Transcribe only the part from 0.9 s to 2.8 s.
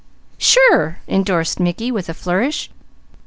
indorsed Mickey with a flourish.